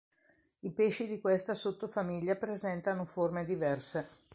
I 0.61 0.71
pesci 0.71 1.05
di 1.05 1.19
questa 1.21 1.53
sottofamiglia 1.53 2.33
presentano 2.35 3.05
forme 3.05 3.45
diverse. 3.45 4.09